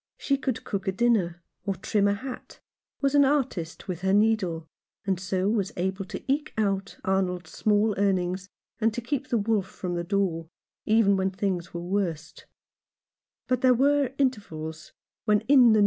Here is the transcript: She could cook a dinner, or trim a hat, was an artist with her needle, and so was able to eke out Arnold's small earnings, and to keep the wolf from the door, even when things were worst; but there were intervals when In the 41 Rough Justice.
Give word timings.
She 0.17 0.35
could 0.35 0.63
cook 0.63 0.87
a 0.87 0.91
dinner, 0.91 1.43
or 1.63 1.75
trim 1.75 2.07
a 2.07 2.15
hat, 2.15 2.59
was 3.01 3.13
an 3.13 3.23
artist 3.23 3.87
with 3.87 4.01
her 4.01 4.13
needle, 4.15 4.67
and 5.05 5.19
so 5.19 5.47
was 5.47 5.71
able 5.77 6.05
to 6.05 6.23
eke 6.27 6.53
out 6.57 6.97
Arnold's 7.05 7.51
small 7.51 7.93
earnings, 7.99 8.49
and 8.79 8.91
to 8.95 9.01
keep 9.01 9.27
the 9.27 9.37
wolf 9.37 9.67
from 9.67 9.93
the 9.93 10.03
door, 10.03 10.49
even 10.85 11.17
when 11.17 11.29
things 11.29 11.71
were 11.71 11.83
worst; 11.83 12.47
but 13.47 13.61
there 13.61 13.75
were 13.75 14.11
intervals 14.17 14.91
when 15.25 15.41
In 15.41 15.43
the 15.43 15.49
41 15.49 15.67
Rough 15.69 15.73
Justice. 15.75 15.79